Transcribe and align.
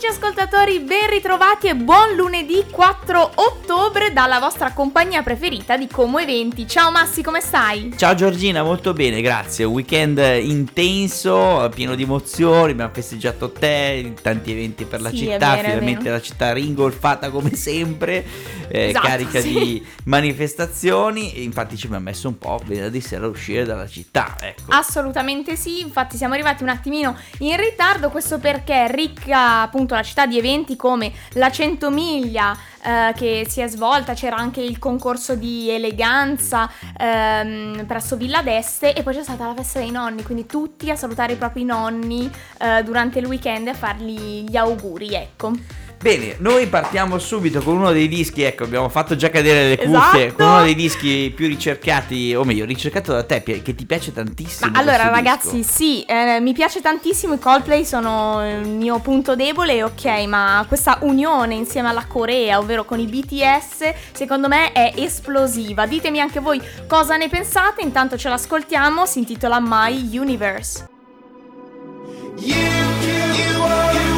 Amici 0.00 0.16
ascoltatori, 0.16 0.78
ben 0.78 1.10
ritrovati 1.10 1.66
e 1.66 1.74
buon 1.74 2.14
lunedì 2.14 2.64
4 2.70 3.32
ottobre 3.34 4.12
dalla 4.12 4.38
vostra 4.38 4.72
compagnia 4.72 5.24
preferita 5.24 5.76
di 5.76 5.88
Como 5.88 6.20
Eventi. 6.20 6.68
Ciao 6.68 6.92
Massi, 6.92 7.20
come 7.20 7.40
stai? 7.40 7.92
Ciao 7.96 8.14
Giorgina, 8.14 8.62
molto 8.62 8.92
bene, 8.92 9.20
grazie. 9.20 9.64
Un 9.64 9.72
weekend 9.72 10.18
intenso, 10.40 11.68
pieno 11.74 11.96
di 11.96 12.04
emozioni, 12.04 12.70
abbiamo 12.70 12.92
festeggiato 12.94 13.50
te, 13.50 14.14
tanti 14.22 14.52
eventi 14.52 14.84
per 14.84 15.00
la 15.00 15.10
Sì, 15.10 15.16
città, 15.16 15.56
vero, 15.56 15.62
finalmente 15.68 16.10
la 16.10 16.20
città 16.20 16.52
ringolfata 16.52 17.30
come 17.30 17.56
sempre, 17.56 18.24
eh, 18.68 18.88
Esatto, 18.88 19.06
carica 19.06 19.40
sì. 19.40 19.52
di 19.52 19.86
manifestazioni 20.04 21.32
e 21.34 21.42
infatti 21.42 21.76
ci 21.76 21.86
abbiamo 21.86 22.04
messo 22.04 22.28
un 22.28 22.38
po' 22.38 22.60
venerdì 22.64 23.00
sera 23.00 23.26
a 23.26 23.28
uscire 23.28 23.64
dalla 23.64 23.86
città, 23.86 24.36
ecco. 24.40 24.70
Assolutamente 24.70 25.56
sì, 25.56 25.80
infatti 25.80 26.16
siamo 26.16 26.34
arrivati 26.34 26.62
un 26.62 26.68
attimino 26.68 27.16
in 27.38 27.56
ritardo, 27.56 28.10
questo 28.10 28.38
perché 28.38 28.86
è 28.86 28.90
ricca 28.90 29.62
appunto 29.62 29.94
la 29.94 30.02
città 30.02 30.26
di 30.26 30.38
eventi 30.38 30.76
come 30.76 31.12
la 31.32 31.50
100 31.50 31.90
miglia 31.90 32.56
eh, 32.82 33.12
che 33.16 33.46
si 33.48 33.60
è 33.60 33.68
svolta, 33.68 34.14
c'era 34.14 34.36
anche 34.36 34.60
il 34.60 34.78
concorso 34.78 35.34
di 35.34 35.68
eleganza 35.70 36.70
ehm, 36.96 37.84
presso 37.86 38.16
Villa 38.16 38.42
d'Este 38.42 38.94
e 38.94 39.02
poi 39.02 39.14
c'è 39.14 39.22
stata 39.22 39.46
la 39.46 39.54
festa 39.54 39.78
dei 39.78 39.90
nonni, 39.90 40.22
quindi 40.22 40.46
tutti 40.46 40.90
a 40.90 40.96
salutare 40.96 41.32
i 41.32 41.36
propri 41.36 41.64
nonni 41.64 42.30
eh, 42.60 42.82
durante 42.82 43.18
il 43.18 43.26
weekend 43.26 43.66
e 43.66 43.70
a 43.70 43.74
fargli 43.74 44.44
gli 44.48 44.56
auguri, 44.56 45.14
ecco. 45.14 45.52
Bene, 46.00 46.36
noi 46.38 46.68
partiamo 46.68 47.18
subito 47.18 47.60
con 47.60 47.76
uno 47.76 47.90
dei 47.90 48.06
dischi, 48.06 48.42
ecco, 48.42 48.62
abbiamo 48.62 48.88
fatto 48.88 49.16
già 49.16 49.30
cadere 49.30 49.68
le 49.70 49.76
cuffie, 49.78 50.26
Esatto. 50.26 50.34
con 50.44 50.46
uno 50.46 50.62
dei 50.62 50.76
dischi 50.76 51.32
più 51.34 51.48
ricercati, 51.48 52.36
o 52.36 52.44
meglio, 52.44 52.64
ricercato 52.64 53.12
da 53.12 53.24
te, 53.24 53.42
che 53.42 53.74
ti 53.74 53.84
piace 53.84 54.12
tantissimo. 54.12 54.70
Ma 54.70 54.78
allora 54.78 55.08
ragazzi, 55.08 55.56
disco. 55.56 55.72
sì, 55.72 56.02
eh, 56.04 56.38
mi 56.40 56.52
piace 56.52 56.80
tantissimo, 56.80 57.34
i 57.34 57.38
Coldplay 57.40 57.84
sono 57.84 58.48
il 58.48 58.68
mio 58.68 59.00
punto 59.00 59.34
debole, 59.34 59.82
ok, 59.82 60.04
ma 60.28 60.64
questa 60.68 60.98
unione 61.00 61.56
insieme 61.56 61.88
alla 61.88 62.06
Corea, 62.06 62.58
ovvero 62.58 62.84
con 62.84 63.00
i 63.00 63.06
BTS, 63.06 63.92
secondo 64.12 64.46
me 64.46 64.70
è 64.70 64.92
esplosiva. 64.94 65.84
Ditemi 65.86 66.20
anche 66.20 66.38
voi 66.38 66.62
cosa 66.86 67.16
ne 67.16 67.28
pensate, 67.28 67.82
intanto 67.82 68.16
ce 68.16 68.28
l'ascoltiamo, 68.28 69.04
si 69.04 69.18
intitola 69.18 69.58
My 69.60 70.16
Universe. 70.16 70.86
You, 72.36 72.54
you 72.54 73.62
are 73.64 74.17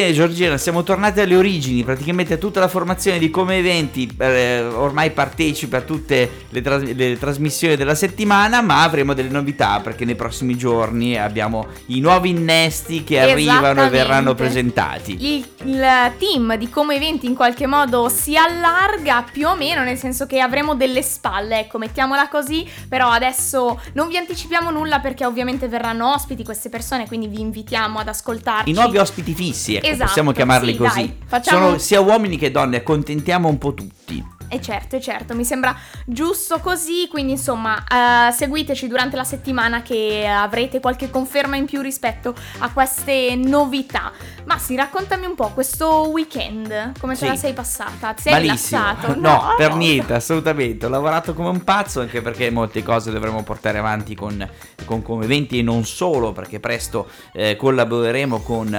Bene 0.00 0.14
Giorgina, 0.14 0.56
siamo 0.56 0.82
tornati 0.82 1.20
alle 1.20 1.36
origini, 1.36 1.84
praticamente 1.84 2.38
tutta 2.38 2.58
la 2.58 2.68
formazione 2.68 3.18
di 3.18 3.28
Come 3.28 3.58
Eventi 3.58 4.10
eh, 4.18 4.62
ormai 4.62 5.10
partecipa 5.10 5.76
a 5.76 5.80
tutte 5.82 6.46
le, 6.48 6.62
tras- 6.62 6.82
le, 6.82 7.18
trasmissioni 7.18 7.76
della 7.76 7.94
settimana, 7.94 8.62
ma 8.62 8.82
avremo 8.82 9.12
delle 9.12 9.28
novità 9.28 9.78
perché 9.80 10.06
nei 10.06 10.14
prossimi 10.14 10.56
giorni 10.56 11.18
abbiamo 11.18 11.66
i 11.88 12.00
nuovi 12.00 12.30
innesti 12.30 13.04
che 13.04 13.20
arrivano 13.20 13.84
e 13.84 13.90
verranno 13.90 14.34
presentati. 14.34 15.18
Il, 15.22 15.46
il 15.64 16.12
team 16.16 16.56
di 16.56 16.70
Come 16.70 16.94
Eventi 16.94 17.26
in 17.26 17.34
qualche 17.34 17.66
modo 17.66 18.08
si 18.08 18.38
allarga 18.38 19.26
più 19.30 19.48
o 19.48 19.54
meno, 19.54 19.82
nel 19.82 19.98
senso 19.98 20.24
che 20.24 20.40
avremo 20.40 20.76
delle 20.76 21.02
spalle, 21.02 21.58
ecco, 21.58 21.76
mettiamola 21.76 22.30
così, 22.30 22.66
però 22.88 23.10
adesso 23.10 23.78
non 23.92 24.08
vi 24.08 24.16
anticipiamo 24.16 24.70
nulla 24.70 25.00
perché 25.00 25.26
ovviamente 25.26 25.68
verranno 25.68 26.10
ospiti 26.14 26.42
queste 26.42 26.70
persone, 26.70 27.06
quindi 27.06 27.26
vi 27.26 27.40
invitiamo 27.40 27.98
ad 27.98 28.08
ascoltarci. 28.08 28.70
I 28.70 28.72
nuovi 28.72 28.96
ospiti 28.96 29.34
fissi, 29.34 29.74
ecco, 29.74 29.89
esatto, 29.90 30.06
possiamo 30.06 30.32
chiamarli 30.32 30.72
sì, 30.72 30.78
così. 30.78 30.94
Dai, 30.94 31.16
facciamo... 31.26 31.66
Sono 31.66 31.78
sia 31.78 32.00
uomini 32.00 32.36
che 32.36 32.50
donne, 32.50 32.76
accontentiamo 32.76 33.48
un 33.48 33.58
po' 33.58 33.74
tutti. 33.74 34.38
E 34.52 34.60
certo, 34.60 34.96
e 34.96 35.00
certo, 35.00 35.36
mi 35.36 35.44
sembra 35.44 35.76
giusto 36.04 36.58
così, 36.58 37.06
quindi 37.08 37.30
insomma 37.30 37.76
uh, 37.76 38.32
seguiteci 38.32 38.88
durante 38.88 39.14
la 39.14 39.22
settimana 39.22 39.80
che 39.80 40.26
avrete 40.26 40.80
qualche 40.80 41.08
conferma 41.08 41.54
in 41.54 41.66
più 41.66 41.80
rispetto 41.80 42.34
a 42.58 42.72
queste 42.72 43.36
novità. 43.36 44.10
Ma 44.46 44.58
sì, 44.58 44.74
raccontami 44.74 45.26
un 45.26 45.36
po' 45.36 45.50
questo 45.50 46.08
weekend, 46.08 46.98
come 46.98 47.14
sì. 47.14 47.22
te 47.22 47.28
la 47.28 47.36
sei 47.36 47.52
passata? 47.52 48.12
Ti 48.12 48.22
sei 48.22 48.32
Malissimo. 48.32 48.80
rilassato? 48.80 49.18
No, 49.20 49.30
no, 49.30 49.54
per 49.56 49.74
niente, 49.74 50.14
assolutamente. 50.14 50.86
Ho 50.86 50.88
lavorato 50.88 51.32
come 51.32 51.50
un 51.50 51.62
pazzo 51.62 52.00
anche 52.00 52.20
perché 52.20 52.50
molte 52.50 52.82
cose 52.82 53.12
dovremo 53.12 53.44
portare 53.44 53.78
avanti 53.78 54.16
con, 54.16 54.48
con 54.84 55.02
come 55.02 55.26
eventi 55.26 55.60
e 55.60 55.62
non 55.62 55.84
solo, 55.84 56.32
perché 56.32 56.58
presto 56.58 57.08
eh, 57.32 57.54
collaboreremo 57.54 58.40
con 58.40 58.74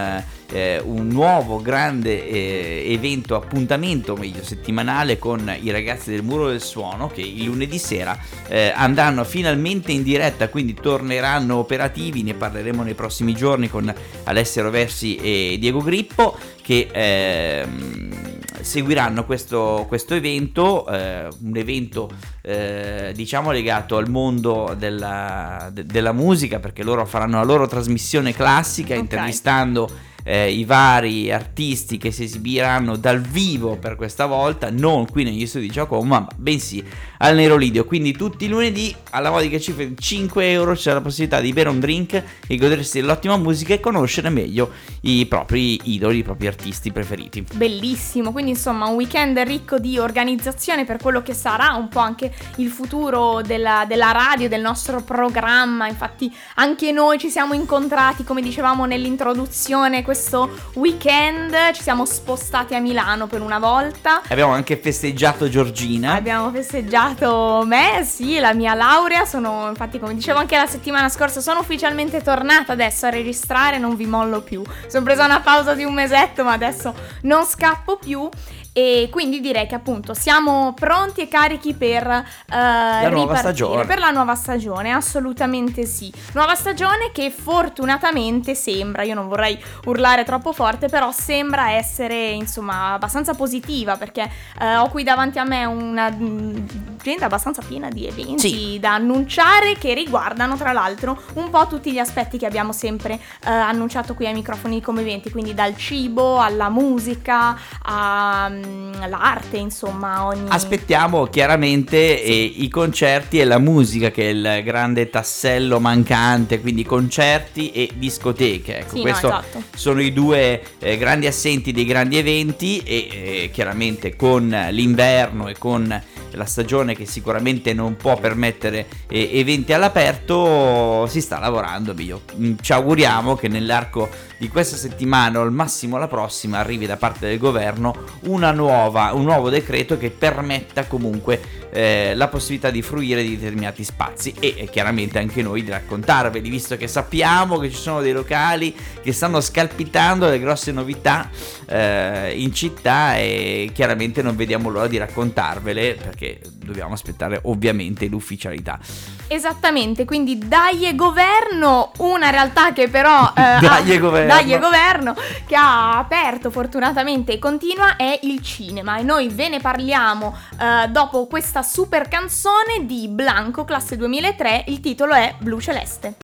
eh, 0.51 0.81
un 0.83 1.07
nuovo 1.07 1.61
grande 1.61 2.27
eh, 2.27 2.91
evento, 2.91 3.35
appuntamento, 3.35 4.15
meglio 4.15 4.43
settimanale 4.43 5.17
con 5.17 5.59
i 5.61 5.71
ragazzi 5.71 6.11
del 6.11 6.23
Muro 6.23 6.49
del 6.49 6.61
Suono 6.61 7.07
che 7.07 7.21
il 7.21 7.43
lunedì 7.43 7.77
sera 7.77 8.17
eh, 8.47 8.71
andranno 8.75 9.23
finalmente 9.23 9.91
in 9.91 10.03
diretta, 10.03 10.49
quindi 10.49 10.73
torneranno 10.73 11.57
operativi, 11.57 12.23
ne 12.23 12.33
parleremo 12.33 12.83
nei 12.83 12.93
prossimi 12.93 13.33
giorni 13.33 13.69
con 13.69 13.93
Alessio 14.23 14.63
Roversi 14.63 15.15
e 15.15 15.57
Diego 15.59 15.81
Grippo 15.81 16.37
che 16.61 16.87
ehm, 16.91 18.39
seguiranno 18.61 19.25
questo, 19.25 19.85
questo 19.87 20.13
evento, 20.13 20.87
eh, 20.87 21.27
un 21.41 21.57
evento 21.57 22.09
eh, 22.41 23.11
diciamo 23.15 23.51
legato 23.51 23.97
al 23.97 24.09
mondo 24.09 24.75
della, 24.77 25.69
de, 25.71 25.85
della, 25.85 26.11
musica 26.11 26.59
perché 26.59 26.83
loro 26.83 27.05
faranno 27.05 27.37
la 27.37 27.43
loro 27.43 27.67
trasmissione 27.67 28.33
classica 28.33 28.93
okay. 28.93 28.99
intervistando 28.99 29.89
eh, 30.23 30.51
i 30.51 30.63
vari 30.65 31.31
artisti 31.31 31.97
che 31.97 32.11
si 32.11 32.23
esibiranno 32.23 32.95
dal 32.95 33.21
vivo 33.21 33.77
per 33.77 33.95
questa 33.95 34.25
volta, 34.25 34.69
non 34.69 35.07
qui 35.07 35.23
negli 35.23 35.45
studi 35.45 35.67
di 35.67 35.71
Giacomo, 35.71 36.03
ma 36.03 36.27
bensì 36.35 36.83
al 37.19 37.35
Nero 37.35 37.55
Lidio. 37.55 37.85
Quindi 37.85 38.13
tutti 38.13 38.45
i 38.45 38.47
lunedì 38.47 38.93
alla 39.11 39.29
modica 39.29 39.59
cifra 39.59 39.83
di 39.83 39.95
5 39.97 40.49
euro 40.49 40.73
c'è 40.73 40.93
la 40.93 41.01
possibilità 41.01 41.39
di 41.39 41.53
bere 41.53 41.69
un 41.69 41.79
drink 41.79 42.23
e 42.47 42.55
godersi 42.57 42.99
dell'ottima 42.99 43.37
musica 43.37 43.73
e 43.73 43.79
conoscere 43.79 44.29
meglio 44.29 44.71
i 45.01 45.25
propri 45.25 45.79
idoli, 45.83 46.19
i 46.19 46.23
propri 46.23 46.47
artisti 46.47 46.91
preferiti. 46.91 47.45
Bellissimo, 47.53 48.31
quindi 48.31 48.51
insomma 48.51 48.87
un 48.87 48.95
weekend 48.95 49.37
ricco 49.39 49.79
di 49.79 49.97
organizzazione 49.97 50.85
per 50.85 50.97
quello 50.97 51.21
che 51.21 51.33
sarà 51.33 51.75
un 51.75 51.87
po' 51.87 51.99
anche 51.99 52.33
il 52.57 52.69
futuro 52.69 53.41
della, 53.41 53.85
della 53.87 54.11
radio, 54.11 54.47
del 54.47 54.61
nostro 54.61 55.01
programma. 55.01 55.87
Infatti 55.87 56.33
anche 56.55 56.91
noi 56.91 57.17
ci 57.17 57.29
siamo 57.29 57.53
incontrati, 57.53 58.23
come 58.23 58.41
dicevamo 58.41 58.85
nell'introduzione, 58.85 60.03
questo 60.11 60.49
weekend 60.73 61.55
ci 61.71 61.81
siamo 61.83 62.03
spostati 62.03 62.75
a 62.75 62.81
Milano 62.81 63.27
per 63.27 63.39
una 63.39 63.59
volta. 63.59 64.21
Abbiamo 64.27 64.51
anche 64.51 64.75
festeggiato 64.75 65.47
Giorgina. 65.47 66.15
Abbiamo 66.15 66.51
festeggiato 66.51 67.63
me, 67.65 68.03
sì, 68.03 68.37
la 68.37 68.53
mia 68.53 68.73
laurea. 68.73 69.23
Sono, 69.23 69.69
infatti, 69.69 69.99
come 69.99 70.13
dicevo 70.13 70.39
anche 70.39 70.57
la 70.57 70.67
settimana 70.67 71.07
scorsa, 71.07 71.39
sono 71.39 71.61
ufficialmente 71.61 72.21
tornata 72.21 72.73
adesso 72.73 73.05
a 73.05 73.09
registrare, 73.09 73.77
non 73.77 73.95
vi 73.95 74.05
mollo 74.05 74.41
più. 74.41 74.61
Sono 74.87 75.05
presa 75.05 75.23
una 75.23 75.39
pausa 75.39 75.75
di 75.75 75.85
un 75.85 75.93
mesetto, 75.93 76.43
ma 76.43 76.51
adesso 76.51 76.93
non 77.21 77.45
scappo 77.45 77.95
più. 77.95 78.29
E 78.73 79.09
quindi 79.11 79.41
direi 79.41 79.67
che 79.67 79.75
appunto 79.75 80.13
siamo 80.13 80.73
pronti 80.73 81.19
e 81.19 81.27
carichi 81.27 81.73
per 81.73 82.05
uh, 82.07 82.53
la 82.53 83.09
nuova 83.09 83.35
stagione. 83.35 83.85
Per 83.85 83.99
la 83.99 84.11
nuova 84.11 84.35
stagione, 84.35 84.91
assolutamente 84.91 85.85
sì. 85.85 86.09
Nuova 86.31 86.55
stagione 86.55 87.11
che 87.11 87.31
fortunatamente 87.31 88.55
sembra, 88.55 89.03
io 89.03 89.13
non 89.13 89.27
vorrei 89.27 89.61
urlare 89.85 90.23
troppo 90.23 90.53
forte, 90.53 90.87
però 90.87 91.11
sembra 91.11 91.71
essere 91.71 92.29
insomma 92.29 92.93
abbastanza 92.93 93.33
positiva 93.33 93.97
perché 93.97 94.29
uh, 94.61 94.79
ho 94.79 94.89
qui 94.89 95.03
davanti 95.03 95.37
a 95.37 95.43
me 95.43 95.65
un'agenda 95.65 97.25
abbastanza 97.25 97.61
piena 97.67 97.89
di 97.89 98.07
eventi 98.07 98.49
sì. 98.49 98.79
da 98.79 98.93
annunciare 98.93 99.73
che 99.77 99.93
riguardano 99.93 100.55
tra 100.55 100.71
l'altro 100.71 101.21
un 101.33 101.49
po' 101.49 101.67
tutti 101.67 101.91
gli 101.91 101.99
aspetti 101.99 102.37
che 102.37 102.45
abbiamo 102.45 102.71
sempre 102.71 103.15
uh, 103.15 103.49
annunciato 103.49 104.13
qui 104.13 104.27
ai 104.27 104.33
microfoni 104.33 104.79
come 104.79 105.01
eventi, 105.01 105.29
quindi 105.29 105.53
dal 105.53 105.75
cibo 105.75 106.39
alla 106.39 106.69
musica 106.69 107.57
a 107.81 108.59
l'arte, 109.07 109.57
insomma. 109.57 110.25
Ogni... 110.25 110.47
Aspettiamo 110.49 111.25
chiaramente 111.25 112.23
eh, 112.23 112.33
i 112.33 112.67
concerti 112.69 113.39
e 113.39 113.45
la 113.45 113.59
musica, 113.59 114.11
che 114.11 114.29
è 114.29 114.31
il 114.31 114.61
grande 114.63 115.09
tassello 115.09 115.79
mancante, 115.79 116.61
quindi 116.61 116.83
concerti 116.83 117.71
e 117.71 117.89
discoteche. 117.95 118.79
Ecco, 118.79 118.95
sì, 118.95 119.01
questi 119.01 119.27
no, 119.27 119.39
esatto. 119.39 119.63
sono 119.75 120.01
i 120.01 120.13
due 120.13 120.61
eh, 120.79 120.97
grandi 120.97 121.27
assenti 121.27 121.71
dei 121.71 121.85
grandi 121.85 122.17
eventi 122.17 122.79
e 122.79 123.07
eh, 123.11 123.49
chiaramente 123.51 124.15
con 124.15 124.47
l'inverno 124.71 125.47
e 125.47 125.57
con 125.57 126.01
la 126.31 126.45
stagione 126.45 126.95
che 126.95 127.05
sicuramente 127.05 127.73
non 127.73 127.95
può 127.95 128.17
permettere 128.17 128.87
eventi 129.07 129.73
all'aperto 129.73 131.05
si 131.07 131.21
sta 131.21 131.39
lavorando 131.39 131.93
meglio. 132.11 132.21
Mm, 132.37 132.55
ci 132.61 132.73
auguriamo 132.73 133.35
che 133.35 133.47
nell'arco 133.47 134.09
di 134.37 134.47
questa 134.47 134.75
settimana 134.75 135.39
o 135.39 135.43
al 135.43 135.51
massimo 135.51 135.97
la 135.97 136.07
prossima 136.07 136.59
arrivi 136.59 136.85
da 136.85 136.97
parte 136.97 137.27
del 137.27 137.37
governo 137.37 137.93
nuova, 138.21 139.11
un 139.13 139.23
nuovo 139.23 139.49
decreto 139.49 139.97
che 139.97 140.09
permetta 140.09 140.85
comunque 140.87 141.59
eh, 141.71 142.13
la 142.15 142.27
possibilità 142.27 142.69
di 142.69 142.81
fruire 142.81 143.23
di 143.23 143.37
determinati 143.37 143.83
spazi 143.83 144.33
e 144.39 144.55
eh, 144.57 144.69
chiaramente 144.69 145.19
anche 145.19 145.41
noi 145.41 145.63
di 145.63 145.69
raccontarveli, 145.69 146.49
visto 146.49 146.75
che 146.75 146.87
sappiamo 146.87 147.57
che 147.59 147.69
ci 147.69 147.77
sono 147.77 148.01
dei 148.01 148.11
locali 148.11 148.75
che 149.01 149.13
stanno 149.13 149.39
scalpitando 149.41 150.27
le 150.27 150.39
grosse 150.39 150.71
novità 150.71 151.29
eh, 151.67 152.33
in 152.35 152.53
città 152.53 153.17
e 153.17 153.69
chiaramente 153.73 154.21
non 154.21 154.35
vediamo 154.35 154.69
l'ora 154.69 154.87
di 154.87 154.97
raccontarvele 154.97 155.95
perché 155.95 156.20
dobbiamo 156.53 156.93
aspettare 156.93 157.39
ovviamente 157.43 158.07
l'ufficialità. 158.07 158.79
Esattamente, 159.27 160.05
quindi 160.05 160.37
dai 160.37 160.85
e 160.87 160.95
governo, 160.95 161.91
una 161.99 162.29
realtà 162.29 162.73
che 162.73 162.87
però... 162.87 163.29
Eh, 163.41 163.59
dai 163.59 163.93
e 163.93 163.97
governo. 163.97 164.27
Dai 164.27 164.53
e 164.53 164.59
governo, 164.59 165.15
che 165.47 165.55
ha 165.55 165.97
aperto 165.97 166.51
fortunatamente 166.51 167.33
e 167.33 167.39
continua, 167.39 167.95
è 167.95 168.19
il 168.23 168.41
cinema 168.41 168.97
e 168.97 169.03
noi 169.03 169.29
ve 169.29 169.49
ne 169.49 169.59
parliamo 169.59 170.35
eh, 170.59 170.87
dopo 170.89 171.25
questa 171.27 171.63
super 171.63 172.07
canzone 172.07 172.85
di 172.85 173.07
Blanco, 173.07 173.63
classe 173.63 173.95
2003, 173.97 174.65
il 174.67 174.79
titolo 174.79 175.13
è 175.13 175.33
Blu 175.39 175.59
Celeste. 175.59 176.17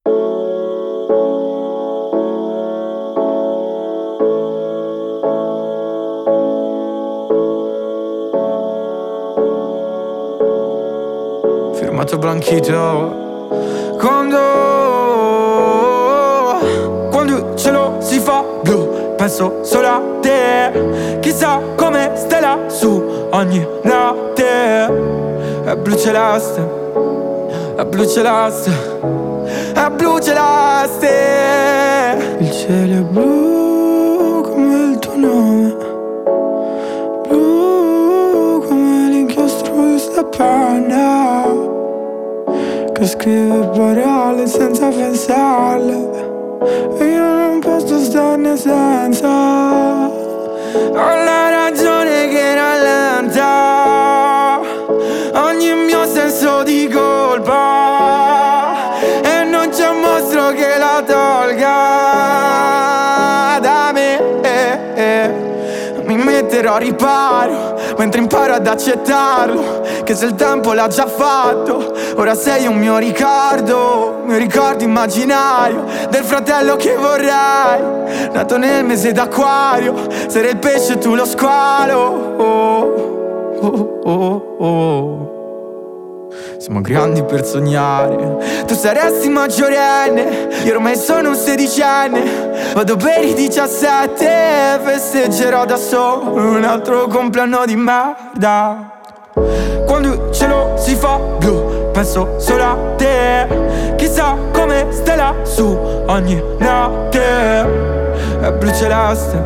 Firmato 11.87 12.17
Blanchito? 12.17 12.75
Quando? 13.97 14.37
Quando 17.09 17.55
ce 17.55 17.71
lo 17.71 17.95
si 17.99 18.19
fa 18.19 18.43
blu 18.61 19.13
Penso 19.15 19.59
solo 19.63 19.87
a 19.87 20.01
te. 20.19 21.19
Chissà 21.21 21.61
come 21.77 22.11
stai 22.15 22.41
lassù 22.41 23.29
Ogni 23.31 23.65
notte 23.83 24.83
È 25.63 25.75
blu 25.77 25.95
celeste 25.95 26.61
È 27.77 27.85
blu 27.85 28.05
celeste 28.05 28.71
È 29.73 29.89
blu 29.89 30.19
celeste 30.19 31.07
Il 32.39 32.51
cielo 32.51 32.95
è 32.95 33.01
blu 33.01 34.41
come 34.41 34.91
il 34.91 34.99
tuo 34.99 35.15
nome 35.15 35.66
Che 42.97 43.05
scrive 43.05 43.69
parole 43.75 44.47
senza 44.47 44.87
pensarle 44.87 45.93
E 46.97 47.05
io 47.05 47.21
non 47.21 47.59
posso 47.59 47.99
starne 47.99 48.57
senza 48.57 49.27
Ho 50.07 50.93
la 50.93 51.49
ragione 51.49 52.27
che 52.27 52.55
rallenta 52.55 53.47
Ogni 55.31 55.73
mio 55.85 56.07
senso 56.07 56.63
di 56.63 56.89
colpa. 56.91 57.75
E 59.21 59.43
non 59.43 59.69
c'è 59.69 59.89
un 59.89 59.99
mostro 59.99 60.49
che 60.53 60.77
la 60.79 61.03
tolga 61.05 61.69
da 63.61 63.91
me. 63.93 64.05
Però 66.49 66.77
riparo 66.77 67.66
Mentre 68.07 68.21
imparo 68.21 68.53
ad 68.53 68.65
accettarlo 68.65 69.81
Che 70.05 70.15
se 70.15 70.27
il 70.27 70.35
tempo 70.35 70.71
l'ha 70.71 70.87
già 70.87 71.07
fatto 71.07 71.93
Ora 72.15 72.35
sei 72.35 72.65
un 72.65 72.77
mio 72.77 72.97
ricordo 72.97 74.21
Mio 74.23 74.37
ricordo 74.37 74.85
immaginario 74.85 75.83
Del 76.09 76.23
fratello 76.23 76.77
che 76.77 76.95
vorrei 76.95 78.29
Nato 78.31 78.57
nel 78.57 78.85
mese 78.85 79.11
d'acquario 79.11 79.93
Sarei 80.27 80.51
il 80.51 80.57
pesce 80.57 80.93
e 80.93 80.97
tu 80.99 81.15
lo 81.15 81.25
squalo 81.25 81.97
oh, 82.37 83.57
oh, 83.59 83.99
oh, 84.05 84.55
oh. 84.57 85.36
Siamo 86.57 86.81
grandi 86.81 87.23
per 87.23 87.45
sognare. 87.45 88.63
Tu 88.65 88.73
saresti 88.73 89.29
maggiorenne 89.29 90.63
Io 90.65 90.73
ormai 90.73 90.95
sono 90.95 91.29
un 91.29 91.35
sedicenne. 91.35 92.73
Vado 92.73 92.95
per 92.97 93.23
i 93.23 93.33
17 93.33 94.79
Festeggerò 94.83 95.65
da 95.65 95.77
solo 95.77 96.33
Un 96.33 96.63
altro 96.63 97.07
compleanno 97.07 97.65
di 97.65 97.75
merda. 97.75 98.99
Quando 99.85 100.07
il 100.07 100.31
cielo 100.33 100.75
si 100.77 100.95
fa 100.95 101.17
blu 101.17 101.91
Penso 101.91 102.35
solo 102.39 102.63
a 102.63 102.77
te. 102.97 103.95
Chissà 103.95 104.35
come 104.51 104.87
stai 104.91 105.15
lassù 105.15 105.77
Ogni 106.07 106.41
notte. 106.59 107.95
È 108.41 108.51
blu 108.51 108.71
celeste 108.73 109.37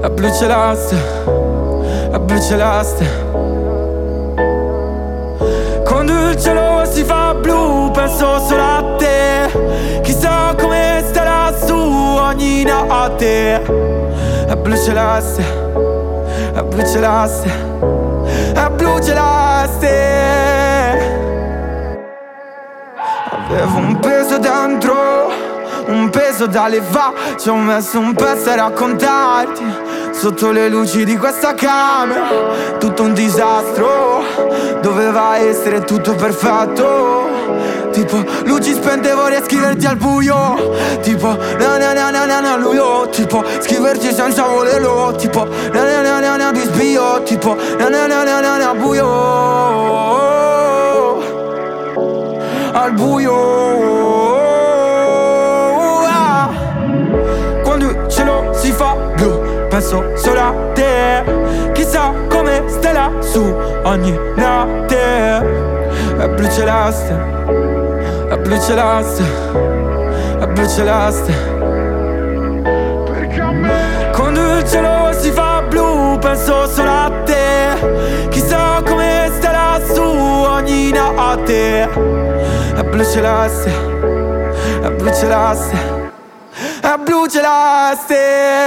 È 0.00 0.08
blu 0.08 0.32
celeste 0.32 0.96
È 2.12 2.18
blu 2.18 2.40
celeste 2.40 3.45
si 6.96 7.04
fa 7.04 7.34
blu 7.34 7.90
penso 7.90 8.38
solo 8.38 8.62
a 8.62 8.94
te. 8.96 10.00
Chissà 10.02 10.54
come 10.58 11.04
stai 11.06 11.24
lassù 11.24 11.74
ogni 11.74 12.64
notte 12.64 13.62
È 14.48 14.56
blu 14.56 14.74
celeste, 14.74 15.42
è 16.54 16.62
blu 16.62 16.80
celeste, 16.86 17.50
è 18.54 18.70
blu 18.70 18.98
celeste 19.02 19.94
Avevo 23.30 23.76
un 23.76 23.98
peso 24.00 24.38
dentro, 24.38 24.94
un 25.88 26.08
peso 26.08 26.46
da 26.46 26.66
levare. 26.66 27.36
Ci 27.38 27.50
ho 27.50 27.56
messo 27.56 27.98
un 27.98 28.14
pezzo 28.14 28.48
a 28.50 28.54
raccontarti 28.54 29.85
Sotto 30.16 30.50
le 30.50 30.70
luci 30.70 31.04
di 31.04 31.18
questa 31.18 31.52
camera 31.52 32.26
Tutto 32.78 33.02
un 33.02 33.12
disastro 33.12 34.24
Doveva 34.80 35.36
essere 35.36 35.84
tutto 35.84 36.14
perfetto 36.14 37.28
Tipo 37.92 38.24
luci 38.44 38.72
spente 38.72 39.12
vorrei 39.12 39.42
scriverti 39.42 39.84
al 39.84 39.96
buio 39.96 40.74
Tipo 41.02 41.36
na 41.58 41.76
na 41.76 41.92
na 41.92 42.10
na 42.10 42.24
na 42.24 42.40
na 42.40 42.56
luio 42.56 43.08
Tipo 43.10 43.44
scriverti 43.60 44.10
senza 44.14 44.44
volerlo 44.44 45.14
Tipo 45.16 45.44
na 45.72 45.82
na 45.84 46.00
na 46.00 46.20
na 46.20 46.36
na 46.36 46.50
bisbio 46.50 47.22
Tipo 47.22 47.54
na 47.78 47.88
na 47.90 48.06
na 48.06 48.24
na 48.24 48.40
na 48.40 48.56
na 48.56 48.74
buio 48.74 49.06
Al 52.72 52.92
buio 52.92 53.55
penso 59.76 60.16
solo 60.16 60.40
a 60.40 60.54
te. 60.72 61.22
Chissà 61.74 62.10
come 62.28 62.62
stai 62.66 62.94
lassù 62.94 63.44
ogni 63.82 64.18
notte. 64.34 64.94
È 66.18 66.28
blu 66.28 66.48
celeste, 66.50 67.12
è 68.30 68.38
blu 68.38 68.58
celeste, 68.58 69.22
è 70.40 70.46
blu 70.46 70.66
celeste 70.66 71.32
Quando 74.14 74.56
il 74.56 74.64
cielo 74.66 75.12
si 75.12 75.30
fa 75.30 75.62
blu 75.68 76.18
penso 76.20 76.66
solo 76.66 76.90
a 76.90 77.12
te. 77.24 78.28
Chissà 78.30 78.82
come 78.82 79.30
stai 79.36 79.52
lassù 79.52 80.02
ogni 80.02 80.90
notte. 80.90 81.82
È 81.82 82.82
blu 82.82 83.04
celeste, 83.04 83.70
è 84.80 84.90
blu 84.90 85.12
celeste, 85.12 85.76
è 86.80 86.96
blu 87.04 87.26
celeste 87.28 88.64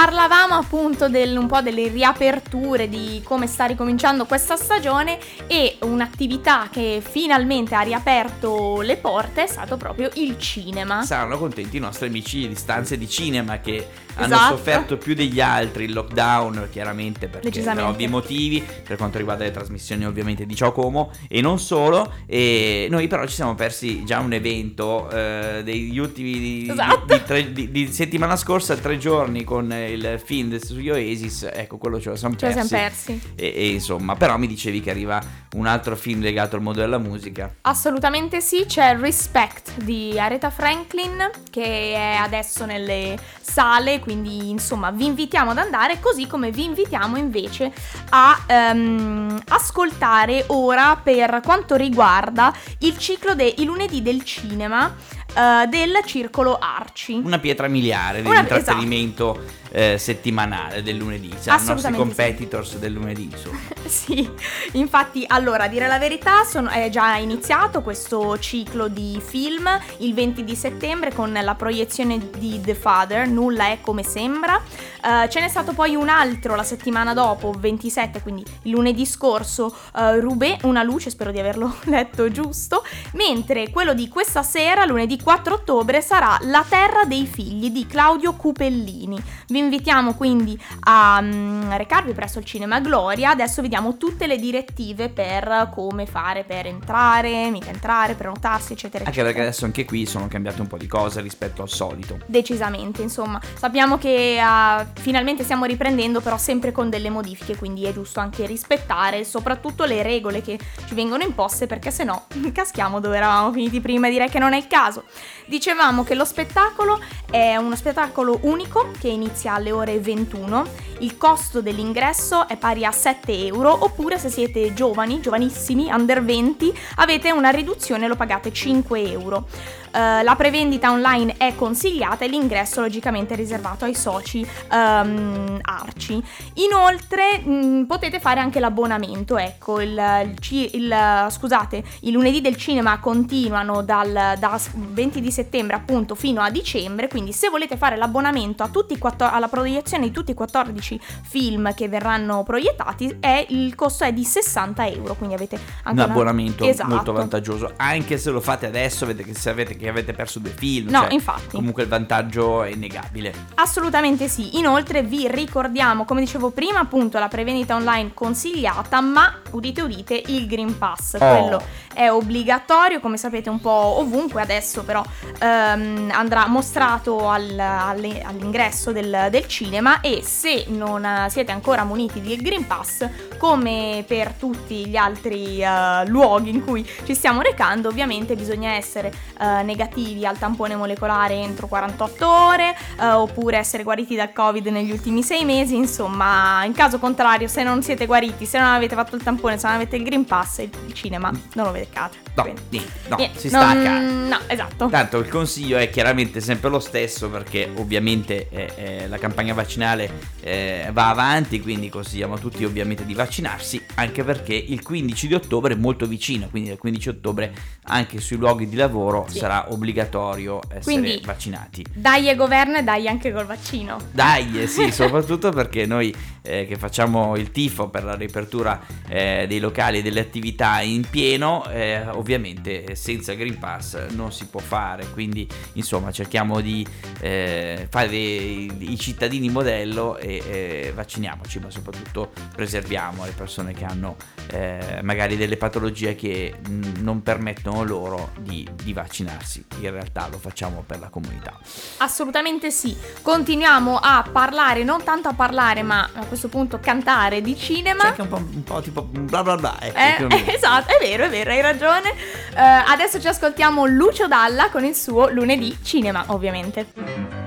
Parlavamo 0.00 0.54
appunto 0.54 1.10
del, 1.10 1.36
un 1.36 1.46
po' 1.46 1.60
delle 1.60 1.88
riaperture, 1.88 2.88
di 2.88 3.20
come 3.22 3.46
sta 3.46 3.66
ricominciando 3.66 4.24
questa 4.24 4.56
stagione 4.56 5.18
e 5.46 5.76
un'attività 5.82 6.70
che 6.72 7.02
finalmente 7.06 7.74
ha 7.74 7.82
riaperto 7.82 8.80
le 8.80 8.96
porte 8.96 9.42
è 9.42 9.46
stato 9.46 9.76
proprio 9.76 10.08
il 10.14 10.38
cinema. 10.38 11.02
Saranno 11.02 11.36
contenti 11.36 11.76
i 11.76 11.80
nostri 11.80 12.06
amici 12.06 12.48
di 12.48 12.54
stanze 12.54 12.96
di 12.96 13.06
cinema 13.10 13.60
che 13.60 13.86
hanno 14.14 14.34
Esatto. 14.34 14.56
sofferto 14.56 14.96
più 14.98 15.14
degli 15.14 15.40
altri 15.40 15.84
il 15.84 15.92
lockdown, 15.92 16.68
chiaramente 16.70 17.28
perché 17.28 17.60
per 17.60 17.82
ovvi 17.84 18.06
motivi, 18.08 18.62
per 18.86 18.96
quanto 18.96 19.18
riguarda 19.18 19.44
le 19.44 19.50
trasmissioni 19.50 20.04
ovviamente 20.06 20.46
di 20.46 20.54
Ciao 20.54 20.72
Como 20.72 21.10
e 21.28 21.40
non 21.40 21.58
solo. 21.58 22.12
E 22.26 22.86
noi 22.90 23.06
però 23.06 23.26
ci 23.26 23.34
siamo 23.34 23.54
persi 23.54 24.04
già 24.04 24.18
un 24.20 24.32
evento 24.32 25.08
eh, 25.10 25.62
degli 25.64 25.98
ultimi 25.98 26.68
Esatto. 26.68 27.04
di 27.14 27.22
tre- 27.24 27.52
di- 27.52 27.70
di 27.70 27.92
settimana 27.92 28.36
scorsa, 28.36 28.76
tre 28.76 28.98
giorni 28.98 29.44
con 29.44 29.72
il 29.72 30.20
film 30.24 30.58
sugli 30.58 30.90
Oasis, 30.90 31.48
ecco 31.52 31.78
quello 31.78 32.00
ce 32.00 32.10
lo 32.10 32.16
siamo 32.16 32.36
Ce 32.36 32.46
lo 32.48 32.52
persi. 32.54 32.68
siamo 32.68 32.82
persi. 32.84 33.20
E, 33.36 33.52
e 33.56 33.68
insomma, 33.70 34.16
però 34.16 34.36
mi 34.36 34.46
dicevi 34.46 34.80
che 34.80 34.90
arriva 34.90 35.20
un 35.56 35.66
altro 35.66 35.96
film 35.96 36.20
legato 36.20 36.56
al 36.56 36.62
mondo 36.62 36.80
della 36.80 36.98
musica. 36.98 37.52
Assolutamente 37.62 38.40
sì, 38.40 38.64
c'è 38.66 38.96
Respect 38.98 39.82
di 39.82 40.18
Aretha 40.18 40.50
Franklin 40.50 41.30
che 41.50 41.92
è 41.94 42.16
adesso 42.20 42.66
nelle 42.66 43.16
sale, 43.40 43.99
quindi 44.00 44.50
insomma 44.50 44.90
vi 44.90 45.06
invitiamo 45.06 45.52
ad 45.52 45.58
andare, 45.58 46.00
così 46.00 46.26
come 46.26 46.50
vi 46.50 46.64
invitiamo 46.64 47.16
invece 47.16 47.72
a 48.10 48.42
ehm, 48.46 49.42
ascoltare 49.48 50.44
ora 50.48 51.00
per 51.02 51.40
quanto 51.44 51.76
riguarda 51.76 52.52
il 52.80 52.98
ciclo 52.98 53.34
dei 53.34 53.54
lunedì 53.64 54.02
del 54.02 54.24
cinema 54.24 54.94
eh, 55.34 55.66
del 55.68 56.00
Circolo 56.04 56.58
Arci. 56.58 57.20
Una 57.22 57.38
pietra 57.38 57.68
miliare 57.68 58.22
dell'intrattenimento 58.22 59.59
eh, 59.72 59.96
settimanale 59.98 60.82
del 60.82 60.96
lunedì, 60.96 61.28
cioè 61.30 61.38
i 61.38 61.46
nostri 61.46 61.72
Assolutamente 61.72 61.98
sì. 62.00 62.06
competitors 62.06 62.76
del 62.78 62.92
lunedì, 62.92 63.24
insomma. 63.24 63.58
Sì, 63.90 64.28
infatti, 64.72 65.24
allora, 65.26 65.64
a 65.64 65.68
dire 65.68 65.88
la 65.88 65.98
verità, 65.98 66.44
sono- 66.44 66.68
è 66.68 66.88
già 66.90 67.16
iniziato 67.16 67.82
questo 67.82 68.38
ciclo 68.38 68.86
di 68.86 69.20
film 69.24 69.68
il 69.98 70.14
20 70.14 70.44
di 70.44 70.54
settembre 70.54 71.12
con 71.12 71.32
la 71.32 71.54
proiezione 71.56 72.30
di 72.38 72.60
The 72.60 72.74
Father, 72.76 73.26
Nulla 73.26 73.66
è 73.70 73.78
come 73.80 74.04
sembra. 74.04 74.62
Eh, 75.02 75.28
ce 75.28 75.40
n'è 75.40 75.48
stato 75.48 75.72
poi 75.72 75.96
un 75.96 76.08
altro 76.08 76.54
la 76.54 76.62
settimana 76.62 77.14
dopo, 77.14 77.50
27, 77.50 78.22
quindi 78.22 78.44
il 78.62 78.70
lunedì 78.70 79.04
scorso, 79.04 79.74
eh, 79.96 80.20
Rubé, 80.20 80.58
una 80.62 80.84
luce, 80.84 81.10
spero 81.10 81.32
di 81.32 81.40
averlo 81.40 81.74
letto 81.86 82.30
giusto, 82.30 82.84
mentre 83.14 83.70
quello 83.70 83.92
di 83.92 84.08
questa 84.08 84.44
sera, 84.44 84.84
lunedì 84.84 85.20
4 85.20 85.54
ottobre, 85.54 86.00
sarà 86.00 86.38
La 86.42 86.64
terra 86.68 87.04
dei 87.06 87.26
figli 87.26 87.70
di 87.70 87.86
Claudio 87.86 88.34
Cupellini. 88.34 89.20
Vi 89.48 89.59
invitiamo 89.60 90.14
quindi 90.14 90.60
a 90.80 91.20
mm, 91.22 91.72
recarvi 91.72 92.12
presso 92.12 92.38
il 92.38 92.44
Cinema 92.44 92.80
Gloria. 92.80 93.30
Adesso 93.30 93.62
vediamo 93.62 93.96
tutte 93.96 94.26
le 94.26 94.36
direttive 94.36 95.08
per 95.08 95.70
come 95.72 96.06
fare 96.06 96.44
per 96.44 96.66
entrare, 96.66 97.50
mica 97.50 97.70
entrare, 97.70 98.14
prenotarsi, 98.14 98.72
eccetera, 98.72 99.04
Anche 99.04 99.10
eccetera. 99.20 99.32
perché 99.32 99.40
adesso 99.48 99.64
anche 99.64 99.84
qui 99.84 100.06
sono 100.06 100.26
cambiate 100.28 100.60
un 100.60 100.66
po' 100.66 100.76
di 100.76 100.86
cose 100.86 101.20
rispetto 101.20 101.62
al 101.62 101.68
solito. 101.68 102.18
Decisamente, 102.26 103.02
insomma, 103.02 103.40
sappiamo 103.54 103.98
che 103.98 104.38
ah, 104.42 104.86
finalmente 104.94 105.44
stiamo 105.44 105.64
riprendendo, 105.64 106.20
però 106.20 106.36
sempre 106.38 106.72
con 106.72 106.90
delle 106.90 107.10
modifiche, 107.10 107.56
quindi 107.56 107.84
è 107.84 107.92
giusto 107.92 108.20
anche 108.20 108.46
rispettare 108.46 109.24
soprattutto 109.24 109.84
le 109.84 110.02
regole 110.02 110.40
che 110.42 110.58
ci 110.86 110.94
vengono 110.94 111.22
imposte, 111.22 111.66
perché 111.66 111.90
se 111.90 112.04
no 112.04 112.26
caschiamo 112.52 113.00
dove 113.00 113.16
eravamo 113.16 113.52
finiti 113.52 113.80
prima 113.80 114.08
direi 114.08 114.28
che 114.28 114.38
non 114.38 114.52
è 114.52 114.56
il 114.56 114.66
caso. 114.66 115.04
Dicevamo 115.46 116.04
che 116.04 116.14
lo 116.14 116.24
spettacolo 116.24 117.00
è 117.30 117.56
uno 117.56 117.76
spettacolo 117.76 118.38
unico 118.42 118.90
che 118.98 119.08
inizia 119.08 119.54
alle 119.54 119.70
ore 119.70 120.00
21, 120.00 120.66
il 120.98 121.16
costo 121.16 121.62
dell'ingresso 121.62 122.48
è 122.48 122.56
pari 122.56 122.84
a 122.84 122.90
7 122.90 123.46
euro, 123.46 123.84
oppure 123.84 124.18
se 124.18 124.28
siete 124.28 124.74
giovani, 124.74 125.20
giovanissimi, 125.20 125.90
under 125.90 126.24
20, 126.24 126.76
avete 126.96 127.30
una 127.30 127.50
riduzione, 127.50 128.08
lo 128.08 128.16
pagate 128.16 128.52
5 128.52 129.10
euro. 129.10 129.46
Eh, 129.92 130.22
la 130.22 130.34
prevendita 130.36 130.90
online 130.90 131.34
è 131.36 131.54
consigliata 131.54 132.24
e 132.24 132.28
l'ingresso 132.28 132.80
logicamente 132.80 133.34
è 133.34 133.36
riservato 133.36 133.84
ai 133.84 133.94
soci 133.94 134.46
ehm, 134.70 135.58
Arci. 135.62 136.22
Inoltre 136.54 137.38
mh, 137.38 137.84
potete 137.86 138.20
fare 138.20 138.40
anche 138.40 138.60
l'abbonamento, 138.60 139.36
ecco, 139.36 139.80
il, 139.80 139.90
il 139.90 140.38
il- 140.72 141.26
scusate, 141.30 141.82
i 142.00 142.12
lunedì 142.12 142.40
del 142.40 142.56
cinema 142.56 142.98
continuano 142.98 143.82
dal 143.82 144.34
da 144.38 144.58
20 144.74 145.20
di 145.20 145.30
settembre 145.30 145.76
appunto 145.76 146.14
fino 146.14 146.40
a 146.40 146.50
dicembre, 146.50 147.08
quindi 147.08 147.32
se 147.32 147.48
volete 147.48 147.76
fare 147.76 147.96
l'abbonamento 147.96 148.62
a 148.62 148.68
tutti 148.68 148.94
i 148.94 148.98
quattro- 148.98 149.30
alla 149.30 149.48
proiezione 149.48 150.04
di 150.06 150.12
tutti 150.12 150.30
i 150.32 150.34
14 150.34 151.00
film 151.22 151.74
che 151.74 151.88
verranno 151.88 152.42
proiettati, 152.42 153.16
è- 153.20 153.46
il 153.50 153.74
costo 153.74 154.04
è 154.04 154.12
di 154.12 154.24
60 154.24 154.86
euro, 154.86 155.14
quindi 155.14 155.34
avete 155.34 155.56
anche 155.56 155.88
un 155.90 155.92
una- 155.92 156.04
abbonamento 156.04 156.64
Esatto. 156.64 156.88
molto 156.88 157.12
vantaggioso. 157.12 157.72
Anche 157.76 158.18
se 158.18 158.30
lo 158.30 158.40
fate 158.40 158.66
adesso, 158.66 159.06
vedete 159.06 159.30
che 159.32 159.38
se 159.38 159.50
avete, 159.50 159.76
che 159.80 159.88
avete 159.88 160.12
perso 160.12 160.38
due 160.38 160.50
film. 160.56 160.90
No, 160.90 161.00
cioè, 161.00 161.12
infatti. 161.12 161.56
Comunque 161.56 161.82
il 161.82 161.88
vantaggio 161.88 162.62
è 162.62 162.70
innegabile. 162.70 163.32
Assolutamente 163.54 164.28
sì. 164.28 164.58
Inoltre 164.58 165.02
vi 165.02 165.26
ricordiamo, 165.28 166.04
come 166.04 166.20
dicevo 166.20 166.50
prima, 166.50 166.78
appunto 166.80 167.18
la 167.18 167.28
prevendita 167.28 167.74
online 167.74 168.12
consigliata, 168.14 169.00
ma 169.00 169.40
udite 169.50 169.82
udite 169.82 170.22
il 170.26 170.46
Green 170.46 170.78
Pass. 170.78 171.16
Quello 171.18 171.62
è 171.92 172.10
obbligatorio, 172.10 173.00
come 173.00 173.16
sapete 173.16 173.50
un 173.50 173.60
po' 173.60 173.98
ovunque 173.98 174.40
adesso, 174.42 174.84
però 174.84 175.02
ehm, 175.40 176.10
andrà 176.12 176.46
mostrato 176.46 177.28
al- 177.28 177.58
alle- 177.58 178.22
all'ingresso 178.22 178.92
del, 178.92 179.28
del 179.30 179.46
cinema 179.46 180.00
e 180.00 180.22
se 180.22 180.66
non 180.68 181.04
eh, 181.04 181.26
siete 181.30 181.52
ancora 181.52 181.84
muniti 181.84 182.20
del 182.20 182.40
Green 182.40 182.66
Pass, 182.66 183.08
come 183.38 184.04
per 184.06 184.32
tutti 184.32 184.86
gli 184.86 184.96
altri 184.96 185.62
eh, 185.62 186.06
luoghi 186.06 186.50
in 186.50 186.64
cui 186.64 186.88
ci 187.04 187.14
stiamo 187.14 187.40
recando, 187.40 187.88
ovviamente 187.88 188.36
bisogna 188.36 188.72
essere 188.72 189.12
eh, 189.40 189.62
negativi 189.70 190.26
al 190.26 190.36
tampone 190.38 190.74
molecolare 190.74 191.34
entro 191.34 191.66
48 191.68 192.28
ore, 192.28 192.74
eh, 193.00 193.06
oppure 193.06 193.58
essere 193.58 193.82
guariti 193.84 194.16
dal 194.16 194.32
Covid 194.32 194.66
negli 194.66 194.90
ultimi 194.90 195.22
6 195.22 195.44
mesi, 195.44 195.76
insomma, 195.76 196.64
in 196.64 196.72
caso 196.72 196.98
contrario, 196.98 197.46
se 197.46 197.62
non 197.62 197.82
siete 197.82 198.06
guariti, 198.06 198.46
se 198.46 198.58
non 198.58 198.68
avete 198.68 198.94
fatto 198.94 199.14
il 199.16 199.22
tampone, 199.22 199.58
se 199.58 199.66
non 199.66 199.76
avete 199.76 199.96
il 199.96 200.02
Green 200.02 200.24
Pass, 200.24 200.58
il, 200.58 200.70
cinema 200.92 201.30
non 201.54 201.66
lo 201.66 201.72
veccate. 201.72 202.18
No, 202.34 202.44
niente, 202.44 202.90
no, 203.08 203.16
niente, 203.16 203.38
si 203.38 203.50
non- 203.50 203.60
casa. 203.60 203.98
No, 204.00 204.38
esatto. 204.46 204.88
Tanto 204.88 205.18
il 205.18 205.28
consiglio 205.28 205.78
è 205.78 205.88
chiaramente 205.90 206.40
sempre 206.40 206.68
lo 206.70 206.80
stesso 206.80 207.28
perché 207.30 207.70
ovviamente 207.76 208.48
eh, 208.50 208.72
eh, 208.76 209.08
la 209.08 209.18
campagna 209.18 209.54
vaccinale 209.54 210.10
eh, 210.40 210.88
va 210.92 211.08
avanti, 211.10 211.60
quindi 211.60 211.88
consigliamo 211.88 212.34
a 212.34 212.38
tutti 212.38 212.64
ovviamente 212.64 213.04
di 213.04 213.14
vaccinarsi, 213.14 213.82
anche 213.94 214.24
perché 214.24 214.54
il 214.54 214.82
15 214.82 215.26
di 215.28 215.34
ottobre 215.34 215.74
è 215.74 215.76
molto 215.76 216.06
vicino, 216.06 216.48
quindi 216.48 216.70
il 216.70 216.78
15 216.78 217.08
ottobre 217.10 217.52
anche 217.84 218.20
sui 218.20 218.36
luoghi 218.36 218.68
di 218.68 218.76
lavoro 218.76 219.26
Sì. 219.28 219.38
sarà 219.38 219.59
obbligatorio 219.68 220.60
essere 220.68 220.82
Quindi- 220.82 221.20
vaccinati. 221.24 221.84
Dai 221.92 222.28
e 222.28 222.34
governo 222.34 222.76
e 222.78 222.82
dai 222.82 223.08
anche 223.08 223.32
col 223.32 223.46
vaccino. 223.46 223.98
Dai, 224.12 224.62
eh, 224.62 224.66
sì, 224.66 224.90
soprattutto 224.92 225.50
perché 225.50 225.86
noi 225.86 226.14
eh, 226.42 226.66
che 226.66 226.76
facciamo 226.76 227.36
il 227.36 227.50
tifo 227.50 227.88
per 227.88 228.04
la 228.04 228.14
riapertura 228.14 228.80
eh, 229.08 229.46
dei 229.48 229.58
locali 229.58 229.98
e 229.98 230.02
delle 230.02 230.20
attività 230.20 230.80
in 230.80 231.04
pieno, 231.08 231.66
eh, 231.68 232.06
ovviamente 232.08 232.94
senza 232.94 233.34
Green 233.34 233.58
Pass 233.58 234.08
non 234.10 234.32
si 234.32 234.46
può 234.46 234.60
fare, 234.60 235.06
quindi 235.10 235.46
insomma 235.74 236.10
cerchiamo 236.12 236.60
di 236.60 236.86
eh, 237.20 237.86
fare 237.90 238.16
i 238.16 238.96
cittadini 238.98 239.48
modello 239.50 240.16
e 240.18 240.92
vacciniamoci, 240.94 241.58
ma 241.58 241.70
soprattutto 241.70 242.30
preserviamo 242.54 243.24
le 243.24 243.32
persone 243.32 243.72
che 243.72 243.84
hanno 243.84 244.16
eh, 244.50 245.00
magari 245.02 245.36
delle 245.36 245.56
patologie 245.56 246.14
che 246.14 246.54
mh, 246.66 247.00
non 247.00 247.22
permettono 247.22 247.82
loro 247.84 248.30
di, 248.40 248.66
di 248.82 248.92
vaccinarsi, 248.92 249.49
in 249.56 249.90
realtà 249.90 250.28
lo 250.30 250.38
facciamo 250.38 250.82
per 250.86 250.98
la 251.00 251.08
comunità. 251.08 251.58
Assolutamente 251.98 252.70
sì. 252.70 252.96
Continuiamo 253.22 253.98
a 254.00 254.24
parlare, 254.30 254.84
non 254.84 255.02
tanto 255.02 255.28
a 255.28 255.32
parlare, 255.32 255.82
ma 255.82 256.08
a 256.12 256.24
questo 256.24 256.48
punto 256.48 256.78
cantare 256.80 257.40
di 257.40 257.56
cinema. 257.56 258.02
C'è 258.02 258.08
anche 258.08 258.22
un 258.22 258.28
po', 258.28 258.36
un 258.36 258.62
po' 258.62 258.80
tipo 258.80 259.02
bla 259.02 259.42
bla 259.42 259.56
bla. 259.56 259.76
ecco, 259.80 260.28
Eh, 260.28 260.44
esatto, 260.54 260.92
è 260.92 260.98
vero, 261.00 261.24
è 261.24 261.30
vero, 261.30 261.50
hai 261.50 261.60
ragione. 261.60 262.10
Eh, 262.54 262.60
adesso 262.60 263.20
ci 263.20 263.28
ascoltiamo 263.28 263.86
Lucio 263.86 264.26
Dalla 264.28 264.70
con 264.70 264.84
il 264.84 264.94
suo 264.94 265.30
lunedì 265.30 265.78
cinema, 265.82 266.24
ovviamente. 266.28 267.39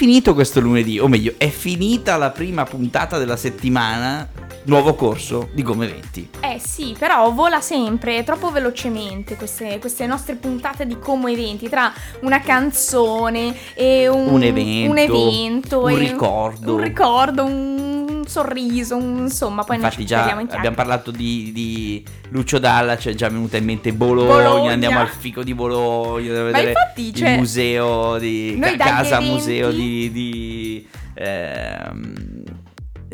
Finito 0.00 0.32
questo 0.32 0.60
lunedì, 0.60 0.98
o 0.98 1.08
meglio, 1.08 1.34
è 1.36 1.50
finita 1.50 2.16
la 2.16 2.30
prima 2.30 2.64
puntata 2.64 3.18
della 3.18 3.36
settimana, 3.36 4.26
nuovo 4.62 4.94
corso 4.94 5.50
di 5.52 5.60
Come 5.60 5.86
20. 5.86 6.30
Eh 6.40 6.58
sì, 6.58 6.96
però 6.98 7.30
vola 7.32 7.60
sempre, 7.60 8.24
troppo 8.24 8.50
velocemente 8.50 9.36
queste, 9.36 9.78
queste 9.78 10.06
nostre 10.06 10.36
puntate 10.36 10.86
di 10.86 10.98
Como 10.98 11.28
Eventi, 11.28 11.68
tra 11.68 11.92
una 12.20 12.40
canzone 12.40 13.54
e 13.74 14.08
un, 14.08 14.28
Un 14.28 14.42
evento, 14.42 14.90
un, 14.90 14.98
evento 14.98 15.80
un 15.80 15.98
ricordo. 15.98 16.74
Un 16.76 16.80
ricordo, 16.80 17.44
un 17.44 18.09
sorriso, 18.30 18.96
un- 18.96 19.18
insomma, 19.24 19.64
poi 19.64 19.76
Infatti 19.76 20.06
già 20.06 20.30
in 20.40 20.46
abbiamo 20.50 20.76
parlato 20.76 21.10
di, 21.10 21.50
di 21.52 22.04
Lucio 22.30 22.58
Dalla, 22.58 22.96
ci 22.96 23.08
è 23.10 23.14
già 23.14 23.28
venuta 23.28 23.56
in 23.56 23.64
mente 23.64 23.92
Bologna, 23.92 24.34
Bologna. 24.50 24.72
andiamo 24.72 25.00
al 25.00 25.08
fico 25.08 25.42
di 25.42 25.52
Bologna, 25.52 26.32
Ma 26.32 26.42
vedere 26.44 26.68
infatti, 26.68 27.08
il 27.08 27.14
cioè, 27.14 27.36
museo 27.36 28.18
di 28.18 28.56
ca- 28.60 28.76
casa 28.76 29.16
eventi- 29.16 29.30
museo 29.32 29.70
di, 29.72 30.12
di, 30.12 30.86
ehm, 31.14 32.42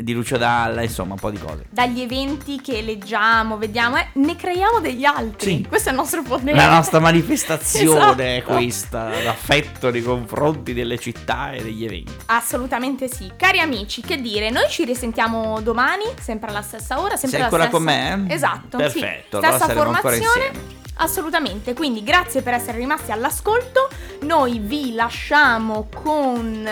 di 0.01 0.13
Lucio 0.13 0.37
Dalla, 0.37 0.83
insomma, 0.83 1.13
un 1.13 1.19
po' 1.19 1.31
di 1.31 1.39
cose. 1.39 1.65
Dagli 1.69 2.01
eventi 2.01 2.61
che 2.61 2.81
leggiamo, 2.81 3.57
vediamo, 3.57 3.97
eh, 3.97 4.07
ne 4.13 4.35
creiamo 4.35 4.79
degli 4.79 5.05
altri. 5.05 5.57
Sì. 5.57 5.65
Questo 5.67 5.89
è 5.89 5.91
il 5.91 5.97
nostro 5.97 6.21
potere. 6.21 6.55
La 6.55 6.69
nostra 6.69 6.99
manifestazione 6.99 8.35
è 8.37 8.37
Esatto. 8.47 8.53
questa, 8.53 9.21
l'affetto 9.23 9.89
nei 9.89 10.03
confronti 10.03 10.73
delle 10.73 10.99
città 10.99 11.51
e 11.51 11.63
degli 11.63 11.83
eventi. 11.83 12.13
Assolutamente 12.27 13.07
sì. 13.07 13.31
Cari 13.35 13.59
amici, 13.59 14.01
che 14.01 14.21
dire, 14.21 14.49
noi 14.49 14.69
ci 14.69 14.85
risentiamo 14.85 15.59
domani, 15.61 16.03
sempre 16.21 16.49
alla 16.49 16.61
stessa 16.61 16.99
ora, 16.99 17.15
sempre 17.17 17.39
Sei 17.39 17.39
alla 17.39 17.45
ancora 17.45 17.63
stessa... 17.63 17.77
con 17.77 18.25
me? 18.25 18.33
Esatto, 18.33 18.77
Perfetto, 18.77 19.39
sì. 19.39 19.45
allora 19.45 19.57
Stessa 19.57 19.73
formazione. 19.73 20.75
Assolutamente, 20.99 21.73
quindi 21.75 22.03
grazie 22.03 22.41
per 22.41 22.53
essere 22.53 22.77
rimasti 22.79 23.11
all'ascolto. 23.11 23.87
Noi 24.21 24.57
vi 24.59 24.93
lasciamo 24.95 25.87
con 25.93 26.67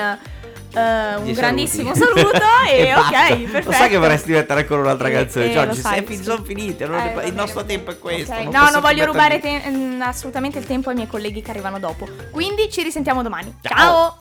eh, 0.76 1.16
un 1.16 1.24
Di 1.24 1.34
grandissimo 1.34 1.94
saluti. 1.94 2.20
saluto 2.20 2.44
e, 2.70 2.94
basta. 2.94 3.18
ok, 3.18 3.28
perfetto. 3.44 3.70
Lo 3.70 3.76
sai 3.76 3.90
che 3.90 3.98
vorresti 3.98 4.32
mettere 4.32 4.60
ancora 4.62 4.82
un'altra 4.82 5.10
canzone? 5.10 5.54
sai, 5.54 5.76
sei 5.76 6.06
fin- 6.06 6.24
sono 6.24 6.44
finite, 6.44 6.86
non 6.86 7.00
Eh, 7.00 7.14
ne- 7.16 7.24
il 7.28 7.34
nostro 7.34 7.64
tempo 7.66 7.92
è 7.92 8.00
questo. 8.00 8.32
Ok, 8.34 8.40
non 8.44 8.52
No, 8.54 8.70
non 8.70 8.82
voglio 8.82 9.06
rubare 9.06 9.40
te- 9.40 9.62
mm, 9.70 10.02
assolutamente 10.02 10.60
il 10.60 10.66
tempo 10.66 10.90
ai 10.90 10.96
miei 10.96 11.08
colleghi 11.08 11.42
che 11.42 11.52
arrivano 11.52 11.80
dopo. 11.80 12.08
Quindi 12.32 12.70
ci 12.72 12.84
risentiamo 12.84 13.22
domani. 13.24 13.54
Ciao. 13.62 13.78
Ciao. 13.78 14.18